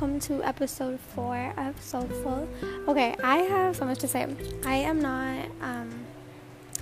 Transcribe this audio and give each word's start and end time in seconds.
welcome 0.00 0.20
to 0.20 0.40
episode 0.44 1.00
four 1.00 1.52
of 1.56 1.82
Soulful. 1.82 2.48
Okay, 2.86 3.16
I 3.24 3.38
have 3.38 3.74
so 3.74 3.84
much 3.84 3.98
to 3.98 4.06
say. 4.06 4.32
I 4.64 4.74
am 4.74 5.02
not, 5.02 5.46
um, 5.60 5.90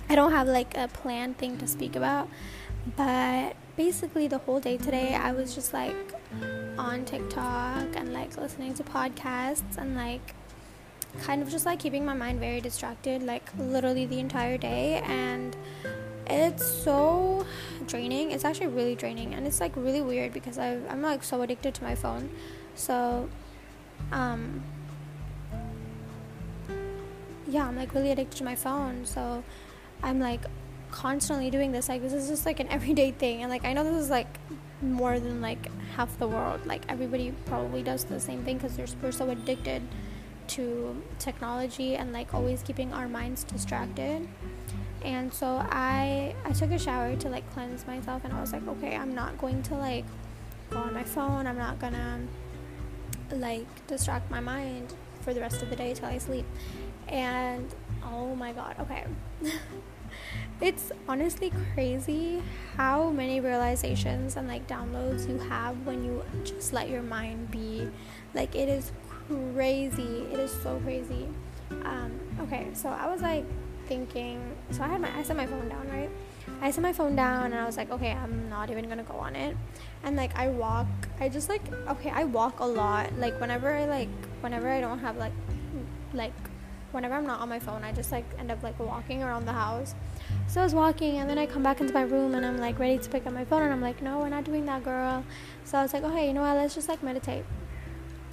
I 0.07 0.13
don't 0.13 0.31
have 0.31 0.47
like 0.47 0.77
a 0.77 0.87
planned 0.87 1.39
thing 1.39 1.57
to 1.57 1.65
speak 1.65 1.95
about, 1.95 2.29
but 2.95 3.55
basically 3.75 4.27
the 4.27 4.37
whole 4.37 4.59
day 4.59 4.77
today 4.77 5.15
I 5.15 5.31
was 5.31 5.55
just 5.55 5.73
like 5.73 5.95
on 6.77 7.05
TikTok 7.05 7.95
and 7.95 8.13
like 8.13 8.37
listening 8.37 8.75
to 8.75 8.83
podcasts 8.83 9.77
and 9.79 9.95
like 9.95 10.35
kind 11.21 11.41
of 11.41 11.49
just 11.49 11.65
like 11.65 11.79
keeping 11.79 12.05
my 12.05 12.13
mind 12.13 12.39
very 12.39 12.61
distracted 12.61 13.23
like 13.23 13.49
literally 13.57 14.05
the 14.05 14.19
entire 14.19 14.59
day 14.59 15.01
and 15.07 15.57
it's 16.27 16.67
so 16.67 17.47
draining 17.87 18.29
it's 18.29 18.45
actually 18.45 18.67
really 18.67 18.93
draining 18.93 19.33
and 19.33 19.47
it's 19.47 19.59
like 19.59 19.75
really 19.75 20.01
weird 20.01 20.33
because 20.33 20.57
i 20.59 20.77
i'm 20.89 21.01
like 21.01 21.23
so 21.23 21.41
addicted 21.41 21.73
to 21.73 21.83
my 21.83 21.95
phone 21.95 22.29
so 22.77 23.27
um 24.11 24.63
yeah 27.47 27.67
i'm 27.67 27.75
like 27.75 27.93
really 27.93 28.11
addicted 28.11 28.37
to 28.37 28.43
my 28.43 28.55
phone. 28.55 29.05
So 29.05 29.43
i'm 30.03 30.19
like 30.19 30.45
constantly 30.91 31.49
doing 31.49 31.71
this. 31.71 31.89
Like 31.89 32.01
this 32.01 32.13
is 32.13 32.29
just 32.29 32.45
like 32.45 32.59
an 32.59 32.67
everyday 32.77 33.11
thing. 33.11 33.41
And 33.41 33.49
like 33.49 33.65
i 33.65 33.73
know 33.73 33.83
this 33.83 33.95
is 33.95 34.09
like 34.09 34.39
more 34.81 35.19
than 35.19 35.41
like 35.41 35.69
half 35.95 36.17
the 36.19 36.27
world. 36.27 36.65
Like 36.65 36.83
everybody 36.87 37.33
probably 37.45 37.83
does 37.83 38.03
the 38.03 38.19
same 38.19 38.43
thing 38.43 38.57
because 38.57 38.77
we're 39.01 39.11
so 39.11 39.29
addicted 39.29 39.81
to 40.49 41.01
technology 41.19 41.95
and 41.95 42.13
like 42.13 42.33
always 42.33 42.61
keeping 42.61 42.93
our 42.93 43.07
minds 43.07 43.43
distracted. 43.43 44.27
And 45.03 45.33
so 45.33 45.65
i 45.69 46.35
i 46.45 46.51
took 46.51 46.71
a 46.71 46.79
shower 46.79 47.15
to 47.15 47.29
like 47.29 47.49
cleanse 47.53 47.85
myself 47.87 48.23
and 48.25 48.33
i 48.33 48.41
was 48.41 48.51
like 48.51 48.67
okay 48.67 48.95
i'm 48.95 49.13
not 49.13 49.37
going 49.37 49.61
to 49.63 49.75
like 49.75 50.05
go 50.69 50.79
on 50.79 50.93
my 50.93 51.03
phone. 51.03 51.47
I'm 51.47 51.57
not 51.57 51.79
gonna 51.79 52.19
like 53.31 53.87
distract 53.87 54.29
my 54.31 54.39
mind 54.39 54.93
for 55.21 55.33
the 55.33 55.39
rest 55.41 55.61
of 55.61 55.69
the 55.69 55.75
day 55.75 55.93
till 55.93 56.05
i 56.05 56.17
sleep. 56.17 56.45
And 57.07 57.73
oh 58.03 58.35
my 58.35 58.53
god 58.53 58.75
okay. 58.79 59.05
It's 60.59 60.91
honestly 61.07 61.51
crazy 61.73 62.41
how 62.77 63.11
many 63.11 63.39
realizations 63.39 64.37
and 64.37 64.47
like 64.47 64.65
downloads 64.65 65.29
you 65.29 65.37
have 65.37 65.75
when 65.85 66.03
you 66.03 66.23
just 66.43 66.73
let 66.73 66.89
your 66.89 67.03
mind 67.03 67.51
be. 67.51 67.87
Like 68.33 68.55
it 68.55 68.67
is 68.67 68.91
crazy. 69.27 70.25
It 70.31 70.39
is 70.39 70.51
so 70.63 70.79
crazy. 70.83 71.27
Um, 71.83 72.19
okay 72.41 72.67
so 72.73 72.89
i 72.89 73.07
was 73.07 73.21
like 73.21 73.45
thinking 73.87 74.55
so 74.71 74.83
i 74.83 74.87
had 74.87 75.01
my 75.01 75.15
i 75.17 75.23
set 75.23 75.35
my 75.35 75.45
phone 75.47 75.67
down 75.69 75.87
right? 75.89 76.09
I 76.61 76.71
set 76.71 76.81
my 76.81 76.93
phone 76.93 77.15
down 77.15 77.45
and 77.45 77.55
i 77.55 77.65
was 77.65 77.77
like 77.77 77.91
okay 77.91 78.11
i'm 78.11 78.49
not 78.49 78.69
even 78.69 78.87
gonna 78.87 79.03
go 79.03 79.15
on 79.15 79.35
it 79.35 79.55
and 80.03 80.15
like 80.15 80.35
i 80.37 80.47
walk 80.47 80.87
i 81.19 81.29
just 81.29 81.49
like 81.49 81.61
okay 81.87 82.09
i 82.09 82.23
walk 82.23 82.59
a 82.59 82.65
lot. 82.65 83.11
Like 83.17 83.39
whenever 83.39 83.73
i 83.73 83.85
like 83.85 84.09
whenever 84.41 84.69
i 84.69 84.79
don't 84.79 84.99
have 84.99 85.17
like 85.17 85.33
like 86.13 86.33
whenever 86.91 87.15
i'm 87.15 87.25
not 87.25 87.41
on 87.41 87.49
my 87.49 87.59
phone 87.59 87.83
i 87.83 87.91
just 87.91 88.11
like 88.11 88.25
end 88.39 88.49
up 88.51 88.63
like 88.63 88.79
walking 88.79 89.23
around 89.23 89.45
the 89.45 89.53
house. 89.53 89.95
So 90.47 90.61
i 90.61 90.63
was 90.63 90.73
walking 90.73 91.17
and 91.17 91.29
then 91.29 91.37
i 91.37 91.45
come 91.45 91.63
back 91.63 91.81
into 91.81 91.93
my 91.93 92.03
room 92.03 92.35
and 92.35 92.45
i'm 92.45 92.57
like 92.57 92.79
ready 92.79 92.97
to 92.97 93.09
pick 93.09 93.27
up 93.27 93.33
my 93.33 93.45
phone 93.45 93.63
and 93.63 93.73
i'm 93.73 93.81
like 93.81 94.01
no 94.01 94.19
we're 94.19 94.29
not 94.29 94.43
doing 94.43 94.65
that 94.65 94.83
girl. 94.83 95.23
So 95.65 95.77
i 95.77 95.83
was 95.83 95.93
like 95.93 96.03
okay 96.03 96.27
you 96.27 96.33
know 96.33 96.41
what? 96.41 96.55
Let's 96.55 96.75
just 96.75 96.89
like 96.89 97.03
meditate 97.03 97.43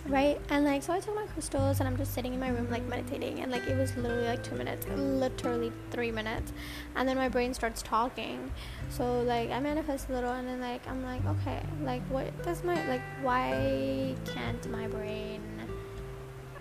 right? 0.07 0.39
And 0.51 0.65
like 0.65 0.83
so 0.83 0.93
i 0.93 1.01
took 1.01 1.15
my 1.15 1.27
crystals 1.27 1.81
and 1.81 1.89
i'm 1.89 1.97
just 1.97 2.13
sitting 2.13 2.35
in 2.35 2.41
my 2.41 2.49
room 2.49 2.71
like 2.71 2.87
meditating 2.89 3.41
and 3.41 3.51
like 3.51 3.63
it 3.67 3.77
was 3.77 3.97
literally 3.97 4.27
like 4.27 4.43
two 4.43 4.55
minutes 4.55 4.87
literally 4.97 5.73
three 5.91 6.11
minutes. 6.13 6.53
And 6.97 7.09
then 7.09 7.17
my 7.17 7.29
brain 7.29 7.55
starts 7.55 7.83
talking. 7.83 8.51
So 8.91 9.23
like 9.23 9.51
i 9.51 9.61
manifest 9.61 10.09
a 10.11 10.13
little 10.13 10.31
and 10.33 10.47
then 10.49 10.61
like 10.61 10.87
i'm 10.89 11.03
like 11.03 11.25
okay 11.27 11.63
like 11.83 12.03
what 12.11 12.43
does 12.43 12.63
my 12.65 12.87
like 12.89 13.03
why 13.23 14.15
can't 14.27 14.69
my 14.71 14.87
brain 14.89 15.41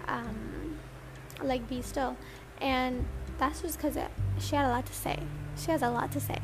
um 0.08 0.80
like 1.42 1.68
be 1.68 1.82
still? 1.82 2.16
And 2.62 3.06
that's 3.38 3.62
just 3.62 3.78
because 3.78 3.98
she 4.40 4.56
had 4.56 4.66
a 4.66 4.70
lot 4.70 4.86
to 4.86 4.94
say. 4.94 5.20
She 5.58 5.72
has 5.72 5.82
a 5.82 5.90
lot 5.90 6.12
to 6.14 6.20
say. 6.20 6.40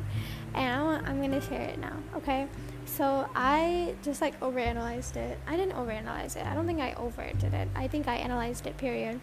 And 0.54 0.80
I 0.80 0.82
want, 0.82 1.08
i'm 1.08 1.20
gonna 1.20 1.40
share 1.40 1.62
it 1.62 1.78
now 1.78 1.96
okay 2.16 2.48
so 2.90 3.28
I 3.36 3.94
just 4.02 4.20
like 4.20 4.38
overanalyzed 4.40 5.16
it. 5.16 5.38
I 5.46 5.56
didn't 5.56 5.74
overanalyze 5.74 6.36
it. 6.36 6.44
I 6.44 6.54
don't 6.54 6.66
think 6.66 6.80
I 6.80 6.92
overdid 6.94 7.54
it. 7.54 7.68
I 7.74 7.86
think 7.86 8.08
I 8.08 8.16
analyzed 8.16 8.66
it. 8.66 8.76
Period. 8.76 9.20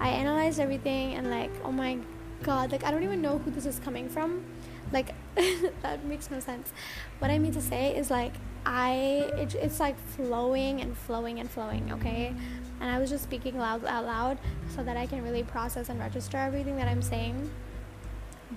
I 0.00 0.08
analyzed 0.08 0.58
everything 0.58 1.14
and 1.14 1.30
like, 1.30 1.50
oh 1.62 1.70
my 1.70 1.98
god, 2.42 2.72
like 2.72 2.82
I 2.82 2.90
don't 2.90 3.02
even 3.02 3.20
know 3.20 3.38
who 3.38 3.50
this 3.50 3.66
is 3.66 3.78
coming 3.80 4.08
from. 4.08 4.42
Like 4.90 5.14
that 5.82 6.04
makes 6.06 6.30
no 6.30 6.40
sense. 6.40 6.72
What 7.18 7.30
I 7.30 7.38
mean 7.38 7.52
to 7.52 7.60
say 7.60 7.94
is 7.94 8.10
like 8.10 8.32
I 8.64 9.30
it, 9.36 9.54
it's 9.54 9.80
like 9.80 9.98
flowing 9.98 10.80
and 10.80 10.96
flowing 10.96 11.40
and 11.40 11.50
flowing. 11.50 11.92
Okay, 11.92 12.34
and 12.80 12.90
I 12.90 12.98
was 12.98 13.10
just 13.10 13.24
speaking 13.24 13.58
loud 13.58 13.84
out 13.84 14.06
loud 14.06 14.38
so 14.74 14.82
that 14.82 14.96
I 14.96 15.06
can 15.06 15.22
really 15.22 15.42
process 15.42 15.90
and 15.90 16.00
register 16.00 16.38
everything 16.38 16.76
that 16.76 16.88
I'm 16.88 17.02
saying. 17.02 17.50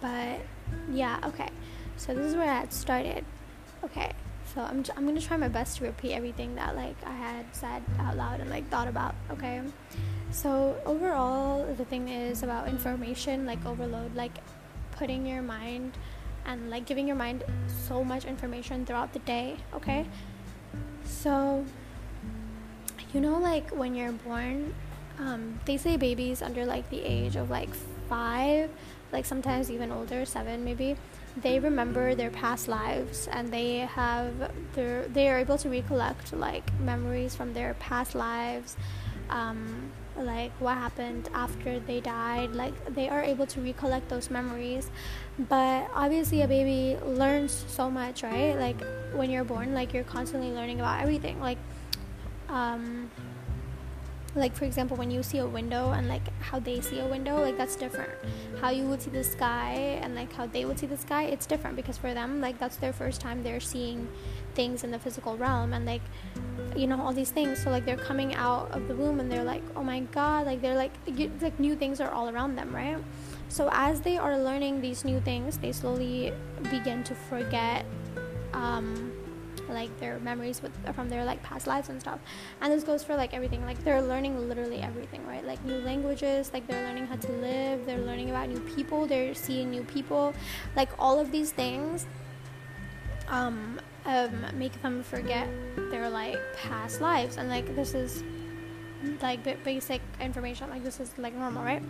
But 0.01 0.39
yeah, 0.89 1.19
okay. 1.25 1.49
So 1.97 2.15
this 2.15 2.27
is 2.27 2.35
where 2.35 2.49
I 2.49 2.65
started. 2.69 3.25
Okay, 3.83 4.13
so 4.53 4.61
I'm, 4.61 4.83
I'm 4.95 5.05
gonna 5.05 5.21
try 5.21 5.37
my 5.37 5.47
best 5.47 5.77
to 5.77 5.85
repeat 5.85 6.13
everything 6.13 6.55
that 6.55 6.75
like 6.75 6.95
I 7.05 7.13
had 7.13 7.45
said 7.51 7.83
out 7.99 8.17
loud 8.17 8.39
and 8.39 8.49
like 8.49 8.69
thought 8.69 8.87
about 8.87 9.15
okay? 9.31 9.61
So 10.31 10.75
overall 10.85 11.65
the 11.75 11.85
thing 11.85 12.07
is 12.09 12.43
about 12.43 12.67
information 12.67 13.45
like 13.45 13.65
overload 13.65 14.15
like 14.15 14.37
putting 14.91 15.25
your 15.25 15.41
mind 15.41 15.97
and 16.45 16.69
like 16.69 16.85
giving 16.85 17.07
your 17.07 17.15
mind 17.15 17.43
so 17.67 18.03
much 18.03 18.25
information 18.25 18.85
throughout 18.85 19.13
the 19.13 19.19
day 19.19 19.57
okay? 19.73 20.05
So 21.03 21.65
you 23.13 23.21
know 23.21 23.37
like 23.37 23.69
when 23.71 23.95
you're 23.95 24.11
born 24.11 24.73
um, 25.19 25.59
they 25.65 25.77
say 25.77 25.97
babies 25.97 26.41
under 26.41 26.65
like 26.65 26.89
the 26.89 27.01
age 27.01 27.35
of 27.35 27.49
like 27.49 27.73
five 28.09 28.69
like 29.13 29.25
sometimes 29.25 29.71
even 29.71 29.91
older 29.91 30.25
seven 30.25 30.65
maybe 30.65 30.95
they 31.37 31.59
remember 31.59 32.13
their 32.13 32.29
past 32.29 32.67
lives 32.67 33.27
and 33.31 33.51
they 33.51 33.77
have 33.77 34.51
their 34.73 35.07
they 35.07 35.29
are 35.29 35.39
able 35.39 35.57
to 35.57 35.69
recollect 35.69 36.33
like 36.33 36.63
memories 36.79 37.35
from 37.35 37.53
their 37.53 37.73
past 37.75 38.13
lives 38.13 38.75
um, 39.29 39.91
like 40.17 40.51
what 40.59 40.77
happened 40.77 41.29
after 41.33 41.79
they 41.79 41.99
died 41.99 42.53
like 42.53 42.73
they 42.93 43.09
are 43.09 43.21
able 43.21 43.47
to 43.47 43.61
recollect 43.61 44.09
those 44.09 44.29
memories. 44.29 44.89
But 45.49 45.89
obviously 45.93 46.41
a 46.41 46.47
baby 46.47 46.99
learns 47.03 47.65
so 47.67 47.89
much 47.89 48.23
right? 48.23 48.53
Like 48.53 48.77
when 49.13 49.29
you're 49.29 49.43
born 49.43 49.73
like 49.73 49.93
you're 49.93 50.03
constantly 50.03 50.51
learning 50.51 50.79
about 50.79 51.01
everything 51.01 51.39
like 51.39 51.57
um, 52.49 53.09
like 54.35 54.55
for 54.55 54.65
example 54.65 54.97
when 54.97 55.11
you 55.11 55.21
see 55.21 55.37
a 55.37 55.45
window 55.45 55.91
and 55.91 56.07
like 56.07 56.27
how 56.41 56.59
they 56.59 56.81
see 56.81 56.99
a 56.99 57.05
window 57.05 57.39
like 57.39 57.57
that's 57.57 57.75
different. 57.75 58.11
How 58.59 58.69
you 58.69 58.85
would 58.85 59.01
see 59.01 59.11
the 59.11 59.23
sky 59.23 59.99
and 60.01 60.15
like 60.15 60.33
how 60.33 60.47
they 60.47 60.65
would 60.65 60.79
see 60.79 60.87
the 60.87 60.97
sky 60.97 61.23
it's 61.25 61.45
different 61.45 61.75
because 61.75 61.97
for 61.97 62.13
them 62.13 62.41
like 62.41 62.57
that's 62.57 62.77
their 62.77 62.93
first 62.93 63.21
time 63.21 63.43
they're 63.43 63.59
seeing 63.59 64.07
things 64.55 64.83
in 64.83 64.91
the 64.91 64.99
physical 64.99 65.37
realm 65.37 65.73
and 65.73 65.85
like 65.85 66.01
you 66.75 66.87
know 66.87 66.99
all 66.99 67.13
these 67.13 67.31
things. 67.31 67.61
So 67.61 67.69
like 67.69 67.85
they're 67.85 67.95
coming 67.95 68.33
out 68.33 68.71
of 68.71 68.87
the 68.87 68.95
womb 68.95 69.19
and 69.19 69.31
they're 69.31 69.43
like 69.43 69.63
oh 69.75 69.83
my 69.83 69.99
god 69.99 70.47
like 70.47 70.61
they're 70.61 70.75
like 70.75 70.93
you, 71.05 71.31
like 71.41 71.59
new 71.59 71.75
things 71.75 72.01
are 72.01 72.09
all 72.09 72.29
around 72.29 72.55
them 72.55 72.75
right? 72.75 72.97
So 73.49 73.69
as 73.71 74.01
they 74.01 74.17
are 74.17 74.37
learning 74.39 74.81
these 74.81 75.05
new 75.05 75.19
things 75.21 75.59
they 75.59 75.71
slowly 75.71 76.33
begin 76.71 77.03
to 77.03 77.13
forget 77.13 77.85
um 78.53 79.12
like 79.69 79.97
their 79.99 80.19
memories 80.19 80.61
with 80.61 80.73
from 80.95 81.09
their 81.09 81.25
like 81.25 81.41
past 81.43 81.67
lives 81.67 81.89
and 81.89 81.99
stuff. 81.99 82.19
And 82.61 82.71
this 82.71 82.83
goes 82.83 83.03
for 83.03 83.15
like 83.15 83.33
everything. 83.33 83.65
Like 83.65 83.83
they're 83.83 84.01
learning 84.01 84.47
literally 84.47 84.81
everything 84.81 85.25
right? 85.25 85.45
Like 85.45 85.63
new 85.65 85.77
languages 85.79 86.51
like 86.53 86.67
they're 86.67 86.85
learning 86.87 87.07
how 87.07 87.15
to 87.15 87.31
live 87.31 87.85
they're 87.85 87.99
learning 87.99 88.29
about 88.29 88.49
new 88.49 88.59
people 88.75 89.05
they're 89.05 89.33
seeing 89.33 89.71
new 89.71 89.83
people. 89.83 90.33
Like 90.75 90.89
all 90.99 91.19
of 91.19 91.31
these 91.31 91.51
things 91.51 92.07
um, 93.29 93.79
um 94.05 94.45
make 94.53 94.79
them 94.81 95.03
forget 95.03 95.47
their 95.91 96.09
like 96.09 96.37
past 96.57 97.01
lives. 97.01 97.37
And 97.37 97.49
like 97.49 97.75
this 97.75 97.93
is 97.93 98.23
like 99.21 99.43
basic 99.63 100.01
information 100.21 100.69
like 100.69 100.83
this 100.83 100.99
is 100.99 101.11
like 101.17 101.35
normal 101.35 101.63
right? 101.63 101.83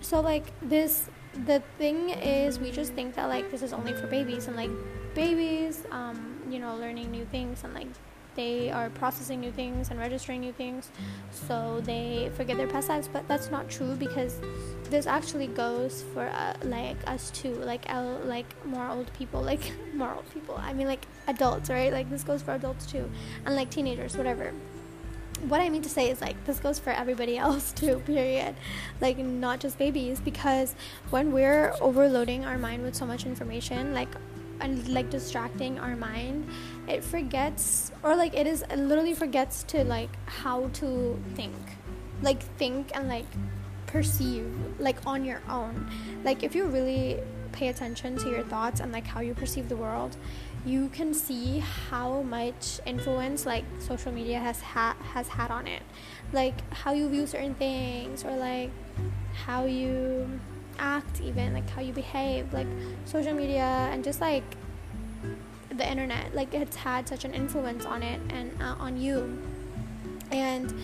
So 0.00 0.20
like 0.20 0.46
this 0.60 1.08
the 1.46 1.62
thing 1.78 2.10
is 2.10 2.58
we 2.58 2.70
just 2.70 2.92
think 2.92 3.14
that 3.14 3.28
like 3.28 3.50
this 3.50 3.62
is 3.62 3.72
only 3.72 3.94
for 3.94 4.06
babies. 4.06 4.48
And 4.48 4.56
like 4.56 4.70
babies 5.14 5.84
um 5.90 6.31
you 6.52 6.58
know 6.58 6.76
learning 6.76 7.10
new 7.10 7.24
things 7.24 7.64
and 7.64 7.74
like 7.74 7.88
they 8.34 8.70
are 8.70 8.88
processing 8.90 9.40
new 9.40 9.52
things 9.52 9.90
and 9.90 10.00
registering 10.00 10.40
new 10.40 10.52
things. 10.52 10.90
So 11.30 11.82
they 11.84 12.30
forget 12.34 12.56
their 12.56 12.66
past 12.66 12.88
lives 12.88 13.08
but 13.08 13.28
that's 13.28 13.50
not 13.50 13.68
true 13.68 13.94
because 13.94 14.40
this 14.88 15.06
actually 15.06 15.48
goes 15.48 16.02
for 16.14 16.26
uh, 16.28 16.54
like 16.64 16.96
us 17.06 17.30
too 17.30 17.54
like 17.54 17.86
like 18.24 18.46
more 18.66 18.88
old 18.88 19.12
people 19.14 19.40
like 19.42 19.72
more 19.94 20.12
old 20.12 20.30
people 20.34 20.54
i 20.58 20.72
mean 20.74 20.86
like 20.86 21.06
adults 21.26 21.70
right? 21.70 21.92
Like 21.92 22.10
this 22.10 22.24
goes 22.24 22.42
for 22.42 22.52
adults 22.52 22.86
too 22.86 23.10
and 23.44 23.54
like 23.54 23.70
teenagers 23.70 24.16
whatever. 24.16 24.52
What 25.48 25.60
I 25.60 25.68
mean 25.70 25.82
to 25.82 25.88
say 25.88 26.10
is 26.10 26.20
like 26.20 26.42
this 26.44 26.60
goes 26.60 26.78
for 26.78 26.90
everybody 26.90 27.36
else 27.46 27.72
too, 27.72 28.00
period. 28.06 28.54
Like 29.00 29.18
not 29.18 29.60
just 29.60 29.78
babies 29.78 30.20
because 30.20 30.74
when 31.10 31.32
we're 31.32 31.74
overloading 31.80 32.44
our 32.44 32.58
mind 32.58 32.82
with 32.82 32.94
so 32.94 33.06
much 33.06 33.26
information, 33.26 33.94
like 33.94 34.08
and 34.62 34.88
like 34.88 35.10
distracting 35.10 35.78
our 35.78 35.96
mind 35.96 36.48
it 36.88 37.04
forgets 37.04 37.92
or 38.02 38.16
like 38.16 38.34
it 38.34 38.46
is 38.46 38.62
it 38.62 38.78
literally 38.78 39.14
forgets 39.14 39.62
to 39.64 39.84
like 39.84 40.10
how 40.26 40.68
to 40.74 41.20
think. 41.34 41.54
Like 42.22 42.42
think 42.56 42.90
and 42.94 43.08
like 43.08 43.26
perceive 43.86 44.50
like 44.78 45.06
on 45.06 45.24
your 45.24 45.42
own. 45.48 45.90
Like 46.24 46.42
if 46.42 46.54
you 46.54 46.66
really 46.66 47.20
pay 47.52 47.68
attention 47.68 48.16
to 48.16 48.30
your 48.30 48.42
thoughts 48.44 48.80
and 48.80 48.92
like 48.92 49.06
how 49.06 49.20
you 49.20 49.34
perceive 49.34 49.68
the 49.68 49.76
world 49.76 50.16
you 50.64 50.88
can 50.90 51.12
see 51.12 51.58
how 51.58 52.22
much 52.22 52.80
influence 52.86 53.44
like 53.44 53.64
social 53.80 54.12
media 54.12 54.38
has 54.38 54.60
had 54.60 54.94
has 55.12 55.28
had 55.28 55.50
on 55.50 55.66
it. 55.66 55.82
Like 56.32 56.62
how 56.72 56.92
you 56.92 57.08
view 57.08 57.26
certain 57.26 57.54
things 57.54 58.24
or 58.24 58.36
like 58.36 58.70
how 59.34 59.64
you 59.64 60.40
act 60.82 61.20
even 61.20 61.54
like 61.54 61.68
how 61.70 61.80
you 61.80 61.92
behave 61.92 62.52
like 62.52 62.66
social 63.04 63.32
media 63.32 63.88
and 63.92 64.02
just 64.04 64.20
like 64.20 64.42
the 65.70 65.88
internet 65.88 66.34
like 66.34 66.52
it's 66.52 66.76
had 66.76 67.08
such 67.08 67.24
an 67.24 67.32
influence 67.32 67.86
on 67.86 68.02
it 68.02 68.20
and 68.28 68.50
uh, 68.60 68.74
on 68.78 69.00
you. 69.00 69.38
And 70.30 70.74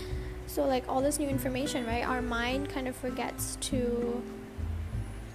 so 0.47 0.65
like 0.65 0.89
all 0.89 1.03
this 1.03 1.19
new 1.19 1.29
information 1.29 1.85
right 1.85 2.07
our 2.07 2.23
mind 2.23 2.71
kind 2.71 2.89
of 2.89 2.97
forgets 2.97 3.57
to 3.69 4.23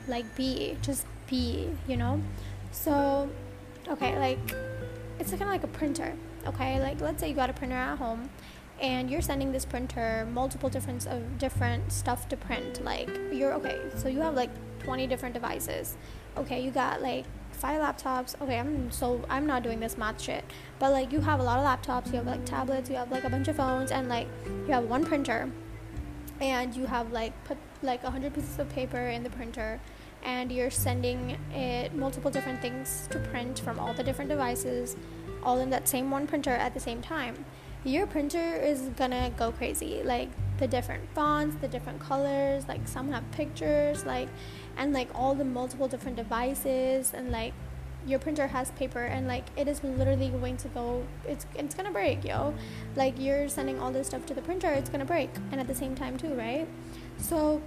like 0.08 0.26
be 0.36 0.78
just 0.82 1.06
be 1.28 1.70
you 1.88 1.98
know? 1.98 2.22
So 2.72 3.30
okay 3.88 4.18
like 4.18 4.56
it's 5.20 5.30
kind 5.30 5.44
of 5.44 5.50
like 5.50 5.64
a 5.64 5.68
printer 5.68 6.14
okay? 6.48 6.80
Like 6.80 7.02
let's 7.02 7.20
say 7.20 7.30
you 7.30 7.36
got 7.36 7.50
a 7.50 7.54
printer 7.54 7.76
at 7.76 7.98
home 7.98 8.30
and 8.82 9.10
you're 9.10 9.22
sending 9.22 9.52
this 9.52 9.66
printer 9.66 10.28
multiple 10.32 10.70
different 10.70 11.06
of 11.08 11.38
different 11.38 11.92
stuff 11.92 12.28
to 12.30 12.36
print 12.36 12.84
like 12.84 13.10
you're 13.32 13.54
okay 13.54 13.80
so 13.96 14.08
you 14.08 14.20
have 14.20 14.34
like 14.34 14.50
20 14.84 15.08
different 15.08 15.34
devices. 15.34 15.98
Okay 16.38 16.64
you 16.64 16.72
got 16.72 17.02
like 17.02 17.26
five 17.52 17.82
laptops. 17.82 18.40
Okay 18.42 18.60
i'm 18.60 18.92
so 18.92 19.22
i'm 19.30 19.48
not 19.48 19.64
doing 19.64 19.80
this 19.80 19.98
math 19.98 20.22
shit. 20.22 20.44
But 20.80 20.92
like 20.92 21.12
you 21.12 21.22
have 21.22 21.40
a 21.40 21.44
lot 21.44 21.60
of 21.60 21.66
laptops. 21.66 22.08
You 22.08 22.18
have 22.18 22.28
like 22.28 22.46
tablets. 22.46 22.90
You 22.90 22.98
have 22.98 23.12
like 23.12 23.24
a 23.24 23.30
bunch 23.30 23.48
of 23.48 23.56
phones. 23.56 23.92
And 23.92 24.10
like 24.10 24.28
you 24.46 24.74
have 24.74 24.86
one 24.86 25.06
printer. 25.06 25.50
And 26.42 26.76
you 26.76 26.86
have 26.86 27.12
like 27.12 27.32
put 27.46 27.58
like 27.82 28.04
100 28.04 28.34
pieces 28.34 28.60
of 28.60 28.70
paper 28.70 29.08
in 29.08 29.24
the 29.24 29.30
printer. 29.30 29.80
And 30.24 30.52
you're 30.52 30.72
sending 30.72 31.38
it 31.54 31.94
multiple 31.94 32.32
different 32.32 32.62
things 32.62 33.08
to 33.12 33.20
print 33.20 33.60
from 33.60 33.80
all 33.80 33.94
the 33.94 34.04
different 34.04 34.30
devices 34.30 34.96
all 35.44 35.60
in 35.60 35.70
that 35.70 35.90
same 35.90 36.10
one 36.10 36.26
printer 36.26 36.52
at 36.52 36.74
the 36.74 36.80
same 36.80 37.02
time 37.02 37.44
your 37.84 38.08
printer 38.08 38.56
is 38.56 38.82
gonna 38.96 39.32
go 39.38 39.52
crazy. 39.52 40.02
Like 40.04 40.30
the 40.58 40.68
different 40.68 41.04
fonts 41.14 41.56
the 41.62 41.68
different 41.68 42.00
colors 42.00 42.68
like 42.68 42.88
some 42.88 43.12
have 43.12 43.30
pictures 43.32 44.06
like 44.06 44.30
and 44.78 44.94
like 44.94 45.10
all 45.16 45.34
the 45.34 45.44
multiple 45.44 45.88
different 45.88 46.16
devices 46.16 47.12
and 47.14 47.32
like 47.32 47.54
your 48.06 48.20
printer 48.20 48.48
has 48.48 48.70
paper 48.72 49.02
and 49.02 49.28
like 49.28 49.46
it 49.56 49.68
is 49.68 49.84
literally 49.84 50.30
going 50.30 50.58
to 50.58 50.68
go 50.70 51.04
it's 51.26 51.46
it's 51.56 51.74
gonna 51.74 51.92
break 51.92 52.24
yo. 52.24 52.54
Like 52.96 53.16
you're 53.18 53.50
sending 53.50 53.80
all 53.80 53.92
this 53.92 54.08
stuff 54.08 54.26
to 54.28 54.34
the 54.34 54.42
printer 54.42 54.72
it's 54.72 54.90
gonna 54.90 55.06
break 55.06 55.30
and 55.52 55.60
at 55.60 55.68
the 55.68 55.76
same 55.76 55.96
time 55.96 56.18
too 56.18 56.34
right? 56.34 56.68
So 57.18 57.62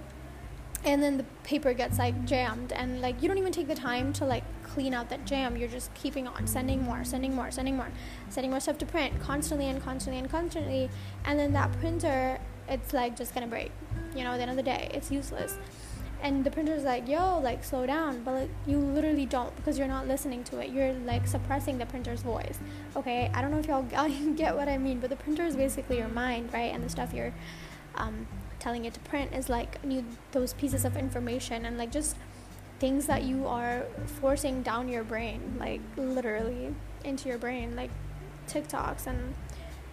and 0.83 1.01
then 1.01 1.17
the 1.17 1.25
paper 1.43 1.73
gets 1.73 1.97
like 1.97 2.25
jammed 2.25 2.71
and 2.71 3.01
like 3.01 3.21
you 3.21 3.27
don't 3.27 3.37
even 3.37 3.51
take 3.51 3.67
the 3.67 3.75
time 3.75 4.13
to 4.13 4.25
like 4.25 4.43
clean 4.77 4.93
out 4.93 5.09
that 5.09 5.25
jam 5.25 5.57
you're 5.57 5.67
just 5.67 5.91
keeping 5.95 6.27
on 6.27 6.45
sending 6.45 6.83
more 6.83 7.03
sending 7.03 7.33
more 7.33 7.49
sending 7.49 7.75
more 7.75 7.87
sending 8.29 8.51
more 8.51 8.59
stuff 8.59 8.77
to 8.77 8.85
print 8.85 9.11
constantly 9.19 9.67
and 9.67 9.81
constantly 9.81 10.19
and 10.19 10.29
constantly. 10.29 10.87
And 11.25 11.39
then 11.39 11.51
that 11.53 11.71
printer 11.79 12.39
it's 12.69 12.93
like 12.93 13.17
just 13.17 13.33
gonna 13.33 13.47
break 13.47 13.71
you 14.15 14.23
know 14.23 14.33
at 14.33 14.37
the 14.37 14.43
end 14.43 14.51
of 14.51 14.57
the 14.57 14.61
day 14.61 14.91
it's 14.93 15.09
useless. 15.09 15.57
And 16.21 16.43
the 16.43 16.51
printer's 16.51 16.83
like 16.83 17.07
yo 17.07 17.39
like 17.39 17.63
slow 17.63 17.87
down. 17.87 18.21
But 18.23 18.33
like, 18.35 18.49
you 18.67 18.77
literally 18.77 19.25
don't 19.25 19.55
because 19.55 19.79
you're 19.79 19.87
not 19.87 20.07
listening 20.07 20.43
to 20.45 20.59
it. 20.59 20.69
You're 20.69 20.93
like 20.93 21.25
suppressing 21.25 21.79
the 21.79 21.87
printer's 21.87 22.21
voice. 22.21 22.59
Okay 22.95 23.31
i 23.33 23.41
don't 23.41 23.49
know 23.49 23.57
if 23.57 23.67
y'all 23.67 23.81
get 24.35 24.55
what 24.55 24.69
i 24.69 24.77
mean 24.77 24.99
but 24.99 25.09
the 25.09 25.15
printer 25.15 25.43
is 25.43 25.55
basically 25.55 25.97
your 25.97 26.07
mind 26.09 26.53
right? 26.53 26.71
And 26.71 26.83
the 26.83 26.89
stuff 26.89 27.15
you're 27.15 27.33
um, 27.95 28.27
telling 28.59 28.85
it 28.85 28.93
to 28.93 28.99
print 28.99 29.33
is 29.33 29.49
like 29.49 29.83
new 29.83 30.05
those 30.33 30.53
pieces 30.53 30.85
of 30.85 30.95
information 30.95 31.65
and 31.65 31.79
like 31.79 31.91
just 31.91 32.15
things 32.79 33.07
that 33.07 33.23
you 33.23 33.47
are 33.47 33.83
forcing 34.21 34.61
down 34.61 34.87
your 34.87 35.03
brain 35.03 35.55
like 35.59 35.81
literally 35.97 36.75
into 37.03 37.27
your 37.29 37.37
brain 37.37 37.75
like 37.75 37.89
tiktoks 38.47 39.07
and 39.07 39.33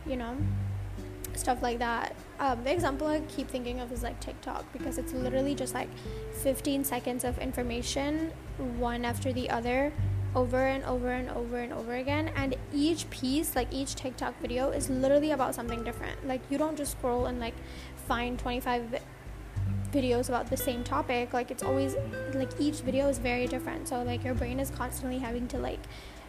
you 0.06 0.16
know 0.16 0.36
stuff 1.36 1.62
like 1.62 1.78
that. 1.78 2.14
Um, 2.38 2.64
the 2.64 2.72
example 2.72 3.06
i 3.06 3.20
keep 3.20 3.48
thinking 3.48 3.80
of 3.80 3.92
is 3.92 4.02
like 4.02 4.18
tiktok 4.20 4.70
because 4.72 4.98
it's 4.98 5.12
literally 5.12 5.54
just 5.54 5.74
like 5.74 5.88
15 6.42 6.84
seconds 6.84 7.24
of 7.24 7.38
information 7.38 8.32
one 8.78 9.04
after 9.04 9.32
the 9.32 9.50
other 9.50 9.92
over 10.34 10.66
and 10.66 10.82
over 10.84 11.10
and 11.10 11.30
over 11.30 11.58
and 11.58 11.72
over 11.72 11.94
again. 11.94 12.30
And 12.34 12.56
each 12.72 13.08
piece 13.10 13.54
like 13.54 13.72
each 13.72 13.94
tiktok 13.94 14.40
video 14.40 14.70
is 14.70 14.90
literally 14.90 15.30
about 15.30 15.54
something 15.54 15.84
different. 15.84 16.26
Like 16.26 16.40
you 16.50 16.58
don't 16.58 16.76
just 16.76 16.92
scroll 16.92 17.26
and 17.26 17.38
like 17.38 17.54
find 18.08 18.38
25 18.38 19.00
videos 19.94 20.28
about 20.28 20.50
the 20.50 20.56
same 20.56 20.82
topic 20.82 21.32
like 21.32 21.50
it's 21.50 21.62
always 21.62 21.96
like 22.34 22.50
each 22.58 22.80
video 22.80 23.08
is 23.08 23.18
very 23.18 23.46
different 23.46 23.88
so 23.88 24.02
like 24.02 24.24
your 24.24 24.34
brain 24.34 24.58
is 24.58 24.70
constantly 24.70 25.18
having 25.18 25.46
to 25.46 25.58
like 25.58 25.80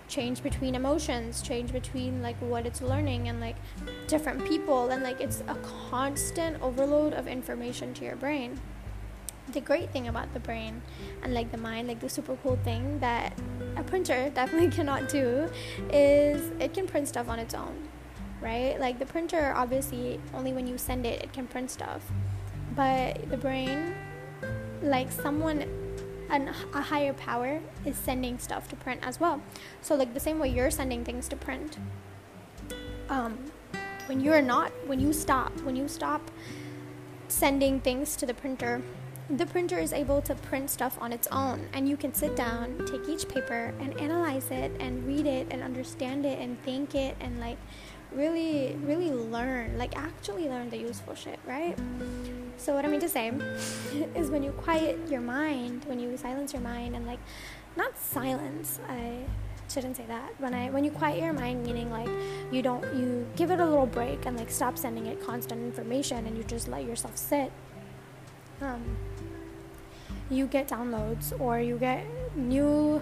change 0.07 0.43
between 0.43 0.75
emotions 0.75 1.41
change 1.41 1.71
between 1.71 2.21
like 2.21 2.35
what 2.39 2.65
it's 2.65 2.81
learning 2.81 3.27
and 3.27 3.39
like 3.41 3.55
different 4.07 4.45
people 4.45 4.89
and 4.89 5.01
like 5.01 5.19
it's 5.19 5.41
a 5.47 5.55
constant 5.89 6.61
overload 6.61 7.13
of 7.13 7.27
information 7.27 7.93
to 7.93 8.05
your 8.05 8.15
brain 8.15 8.59
the 9.51 9.61
great 9.61 9.89
thing 9.91 10.07
about 10.07 10.31
the 10.33 10.39
brain 10.39 10.81
and 11.23 11.33
like 11.33 11.51
the 11.51 11.57
mind 11.57 11.87
like 11.87 11.99
the 11.99 12.09
super 12.09 12.37
cool 12.43 12.57
thing 12.63 12.99
that 12.99 13.33
a 13.77 13.83
printer 13.83 14.29
definitely 14.35 14.69
cannot 14.69 15.09
do 15.09 15.49
is 15.89 16.51
it 16.59 16.73
can 16.73 16.85
print 16.85 17.07
stuff 17.07 17.27
on 17.27 17.39
its 17.39 17.55
own 17.55 17.87
right? 18.41 18.79
Like 18.79 18.99
the 18.99 19.05
printer, 19.05 19.53
obviously, 19.55 20.19
only 20.33 20.53
when 20.53 20.67
you 20.67 20.77
send 20.77 21.05
it, 21.05 21.23
it 21.23 21.33
can 21.33 21.47
print 21.47 21.71
stuff. 21.71 22.11
But 22.75 23.29
the 23.29 23.37
brain, 23.37 23.95
like 24.81 25.11
someone, 25.11 25.65
an, 26.29 26.53
a 26.73 26.81
higher 26.81 27.13
power 27.13 27.61
is 27.85 27.97
sending 27.97 28.39
stuff 28.39 28.67
to 28.69 28.75
print 28.75 29.01
as 29.03 29.19
well. 29.19 29.41
So, 29.81 29.95
like 29.95 30.13
the 30.13 30.19
same 30.19 30.39
way 30.39 30.49
you're 30.49 30.71
sending 30.71 31.05
things 31.05 31.27
to 31.29 31.35
print, 31.35 31.77
um, 33.09 33.37
when 34.07 34.19
you're 34.19 34.41
not, 34.41 34.71
when 34.87 34.99
you 34.99 35.13
stop, 35.13 35.51
when 35.61 35.75
you 35.75 35.87
stop 35.87 36.31
sending 37.27 37.79
things 37.79 38.15
to 38.17 38.25
the 38.25 38.33
printer, 38.33 38.81
the 39.29 39.45
printer 39.45 39.79
is 39.79 39.91
able 39.91 40.21
to 40.21 40.35
print 40.35 40.69
stuff 40.69 40.97
on 41.01 41.11
its 41.11 41.27
own 41.31 41.67
and 41.73 41.89
you 41.89 41.97
can 41.97 42.13
sit 42.13 42.35
down 42.35 42.77
take 42.85 43.09
each 43.09 43.27
paper 43.27 43.73
and 43.79 43.99
analyze 43.99 44.51
it 44.51 44.71
and 44.79 45.03
read 45.07 45.25
it 45.25 45.47
and 45.49 45.63
understand 45.63 46.25
it 46.25 46.37
and 46.37 46.61
think 46.61 46.93
it 46.93 47.17
and 47.19 47.39
like 47.39 47.57
really 48.15 48.77
really 48.83 49.11
learn 49.11 49.77
like 49.77 49.97
actually 49.97 50.47
learn 50.47 50.69
the 50.69 50.77
useful 50.77 51.15
shit 51.15 51.39
right? 51.45 51.77
So 52.57 52.73
what 52.73 52.85
i 52.85 52.87
mean 52.87 53.01
to 53.01 53.09
say 53.09 53.31
is 54.15 54.29
when 54.29 54.43
you 54.43 54.51
quiet 54.51 54.97
your 55.09 55.21
mind 55.21 55.85
when 55.85 55.99
you 55.99 56.15
silence 56.17 56.53
your 56.53 56.61
mind 56.61 56.95
and 56.95 57.05
like 57.05 57.19
not 57.75 57.97
silence 57.97 58.79
i 58.87 59.25
shouldn't 59.67 59.97
say 59.97 60.05
that. 60.07 60.29
When 60.39 60.53
i 60.53 60.69
when 60.69 60.83
you 60.83 60.91
quiet 60.91 61.21
your 61.21 61.33
mind 61.33 61.65
meaning 61.65 61.91
like 61.91 62.09
you 62.51 62.61
don't 62.61 62.83
you 62.95 63.27
give 63.35 63.51
it 63.51 63.59
a 63.59 63.65
little 63.65 63.87
break 63.87 64.25
and 64.25 64.37
like 64.37 64.51
stop 64.51 64.77
sending 64.77 65.07
it 65.07 65.21
constant 65.21 65.61
information 65.61 66.25
and 66.27 66.37
you 66.37 66.43
just 66.43 66.67
let 66.67 66.85
yourself 66.85 67.17
sit 67.17 67.51
um 68.61 68.97
you 70.29 70.47
get 70.47 70.67
downloads 70.67 71.37
or 71.39 71.59
you 71.59 71.77
get 71.77 72.05
new 72.35 73.01